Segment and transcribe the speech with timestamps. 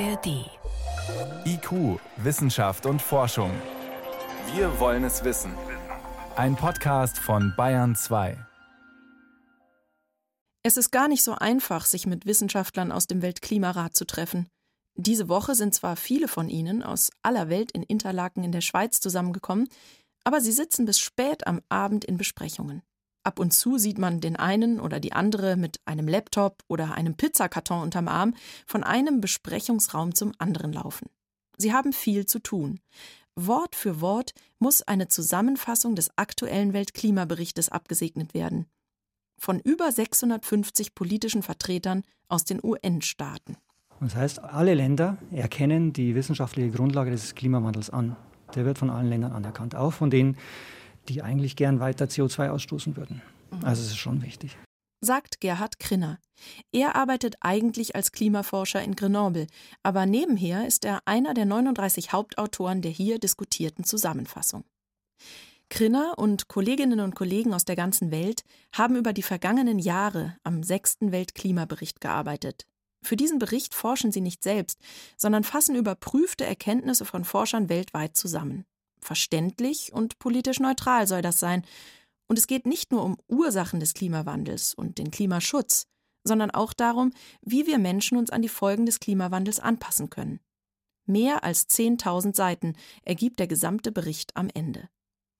[0.00, 0.50] ARD.
[1.44, 3.52] IQ, Wissenschaft und Forschung.
[4.52, 5.52] Wir wollen es wissen.
[6.34, 8.36] Ein Podcast von Bayern 2.
[10.64, 14.48] Es ist gar nicht so einfach, sich mit Wissenschaftlern aus dem Weltklimarat zu treffen.
[14.96, 18.98] Diese Woche sind zwar viele von ihnen aus aller Welt in Interlaken in der Schweiz
[18.98, 19.68] zusammengekommen,
[20.24, 22.82] aber sie sitzen bis spät am Abend in Besprechungen.
[23.24, 27.16] Ab und zu sieht man den einen oder die andere mit einem Laptop oder einem
[27.16, 28.34] Pizzakarton unterm Arm
[28.66, 31.08] von einem Besprechungsraum zum anderen laufen.
[31.56, 32.80] Sie haben viel zu tun.
[33.34, 38.66] Wort für Wort muss eine Zusammenfassung des aktuellen Weltklimaberichtes abgesegnet werden.
[39.38, 43.56] Von über 650 politischen Vertretern aus den UN-Staaten.
[44.00, 48.16] Das heißt, alle Länder erkennen die wissenschaftliche Grundlage des Klimawandels an.
[48.54, 50.36] Der wird von allen Ländern anerkannt, auch von denen,
[51.08, 53.22] die eigentlich gern weiter CO2 ausstoßen würden.
[53.50, 53.64] Mhm.
[53.64, 54.56] Also es ist schon wichtig.
[55.00, 56.18] Sagt Gerhard Krinner.
[56.72, 59.46] Er arbeitet eigentlich als Klimaforscher in Grenoble,
[59.82, 64.64] aber nebenher ist er einer der 39 Hauptautoren der hier diskutierten Zusammenfassung.
[65.70, 70.62] Krinner und Kolleginnen und Kollegen aus der ganzen Welt haben über die vergangenen Jahre am
[70.62, 72.66] sechsten Weltklimabericht gearbeitet.
[73.02, 74.80] Für diesen Bericht forschen sie nicht selbst,
[75.16, 78.64] sondern fassen überprüfte Erkenntnisse von Forschern weltweit zusammen.
[79.04, 81.62] Verständlich und politisch neutral soll das sein.
[82.26, 85.86] Und es geht nicht nur um Ursachen des Klimawandels und den Klimaschutz,
[86.26, 90.40] sondern auch darum, wie wir Menschen uns an die Folgen des Klimawandels anpassen können.
[91.04, 94.88] Mehr als 10.000 Seiten ergibt der gesamte Bericht am Ende.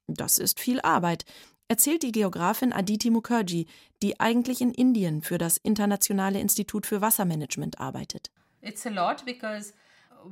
[0.07, 1.25] Das ist viel Arbeit,
[1.67, 3.65] erzählt die Geografin Aditi Mukherjee,
[4.03, 8.31] die eigentlich in Indien für das Internationale Institut für Wassermanagement arbeitet.
[8.61, 9.73] It's a lot because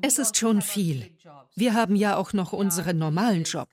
[0.00, 1.10] es ist schon viel.
[1.54, 3.68] Wir haben ja auch noch unseren normalen Job.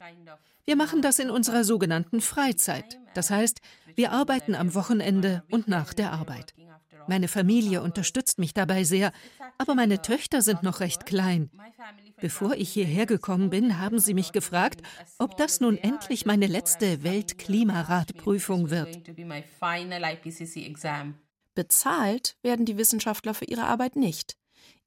[0.65, 2.99] Wir machen das in unserer sogenannten Freizeit.
[3.13, 3.59] Das heißt,
[3.95, 6.53] wir arbeiten am Wochenende und nach der Arbeit.
[7.07, 9.11] Meine Familie unterstützt mich dabei sehr,
[9.57, 11.49] aber meine Töchter sind noch recht klein.
[12.21, 14.81] Bevor ich hierher gekommen bin, haben sie mich gefragt,
[15.17, 18.99] ob das nun endlich meine letzte Weltklimaratprüfung wird.
[21.55, 24.37] Bezahlt werden die Wissenschaftler für ihre Arbeit nicht.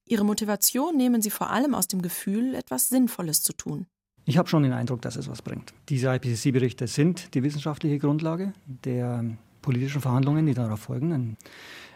[0.09, 3.87] Ihre Motivation nehmen sie vor allem aus dem Gefühl, etwas Sinnvolles zu tun.
[4.25, 5.73] Ich habe schon den Eindruck, dass es was bringt.
[5.89, 9.25] Diese IPCC-Berichte sind die wissenschaftliche Grundlage der
[9.63, 11.37] politischen Verhandlungen, die darauf folgen.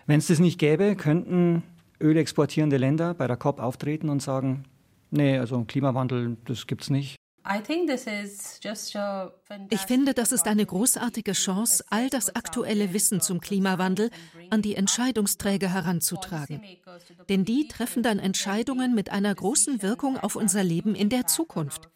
[0.07, 1.63] Wenn es das nicht gäbe, könnten
[2.01, 4.65] ölexportierende Länder bei der COP auftreten und sagen,
[5.11, 7.16] nee, also Klimawandel, das gibt es nicht.
[9.71, 14.11] Ich finde, das ist eine großartige Chance, all das aktuelle Wissen zum Klimawandel
[14.51, 16.61] an die Entscheidungsträger heranzutragen.
[17.29, 21.89] Denn die treffen dann Entscheidungen mit einer großen Wirkung auf unser Leben in der Zukunft.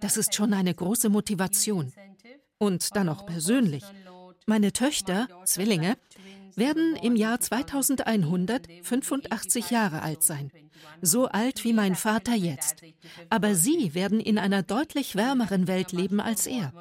[0.00, 1.92] Das ist schon eine große Motivation.
[2.58, 3.84] Und dann auch persönlich.
[4.46, 5.96] Meine Töchter, Zwillinge,
[6.54, 10.52] werden im Jahr 2100 85 Jahre alt sein.
[11.02, 12.82] So alt wie mein Vater jetzt.
[13.28, 16.72] Aber sie werden in einer deutlich wärmeren Welt leben als er.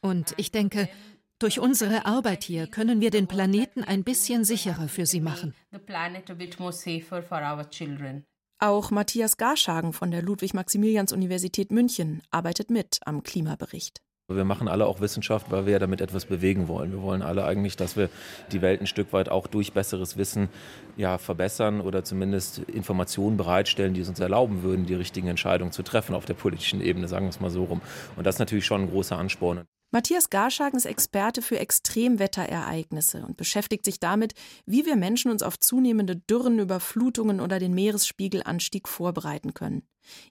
[0.00, 0.88] Und ich denke,
[1.40, 5.54] durch unsere Arbeit hier können wir den Planeten ein bisschen sicherer für sie machen.
[8.60, 14.00] Auch Matthias Garschagen von der Ludwig-Maximilians-Universität München arbeitet mit am Klimabericht.
[14.36, 16.92] Wir machen alle auch Wissenschaft, weil wir damit etwas bewegen wollen.
[16.92, 18.08] Wir wollen alle eigentlich, dass wir
[18.52, 20.48] die Welt ein Stück weit auch durch besseres Wissen
[20.96, 25.82] ja, verbessern oder zumindest Informationen bereitstellen, die es uns erlauben würden, die richtigen Entscheidungen zu
[25.82, 27.80] treffen auf der politischen Ebene, sagen wir es mal so rum.
[28.16, 29.62] Und das ist natürlich schon ein großer Ansporn.
[29.94, 34.32] Matthias Garschagen ist Experte für Extremwetterereignisse und beschäftigt sich damit,
[34.64, 39.82] wie wir Menschen uns auf zunehmende Dürren, Überflutungen oder den Meeresspiegelanstieg vorbereiten können.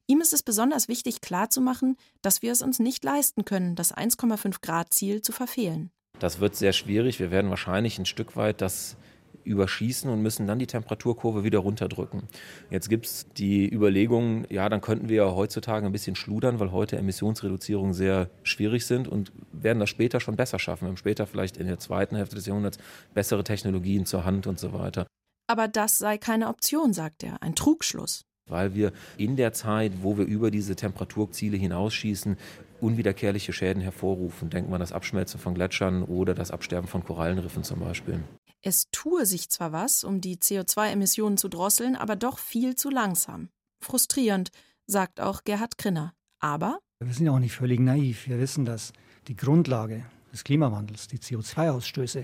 [0.07, 4.61] Ihm ist es besonders wichtig klarzumachen, dass wir es uns nicht leisten können, das 1,5
[4.63, 5.91] Grad Ziel zu verfehlen.
[6.17, 7.19] Das wird sehr schwierig.
[7.19, 8.97] Wir werden wahrscheinlich ein Stück weit das
[9.43, 12.23] überschießen und müssen dann die Temperaturkurve wieder runterdrücken.
[12.69, 16.71] Jetzt gibt es die Überlegung, ja, dann könnten wir ja heutzutage ein bisschen schludern, weil
[16.71, 20.85] heute Emissionsreduzierungen sehr schwierig sind und werden das später schon besser schaffen.
[20.85, 22.77] Wir haben später vielleicht in der zweiten Hälfte des Jahrhunderts
[23.13, 25.05] bessere Technologien zur Hand und so weiter.
[25.47, 30.17] Aber das sei keine Option, sagt er, ein Trugschluss weil wir in der Zeit, wo
[30.17, 32.37] wir über diese Temperaturziele hinausschießen,
[32.81, 34.49] unwiederkehrliche Schäden hervorrufen.
[34.49, 38.19] Denken wir an das Abschmelzen von Gletschern oder das Absterben von Korallenriffen zum Beispiel.
[38.63, 43.49] Es tue sich zwar was, um die CO2-Emissionen zu drosseln, aber doch viel zu langsam.
[43.83, 44.51] Frustrierend,
[44.85, 46.13] sagt auch Gerhard Krinner.
[46.39, 48.27] Aber wir sind ja auch nicht völlig naiv.
[48.27, 48.93] Wir wissen, dass
[49.27, 52.23] die Grundlage des Klimawandels, die CO2-Ausstöße,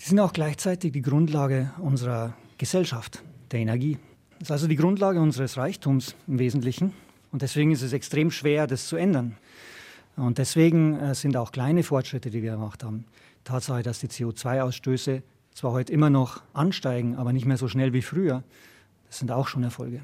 [0.00, 3.98] die sind auch gleichzeitig die Grundlage unserer Gesellschaft, der Energie.
[4.38, 6.92] Das ist also die Grundlage unseres Reichtums im Wesentlichen.
[7.32, 9.36] Und deswegen ist es extrem schwer, das zu ändern.
[10.14, 13.06] Und deswegen äh, sind auch kleine Fortschritte, die wir gemacht haben.
[13.42, 15.22] Tatsache, dass die CO2-Ausstöße
[15.54, 18.42] zwar heute immer noch ansteigen, aber nicht mehr so schnell wie früher.
[19.06, 20.02] Das sind auch schon Erfolge.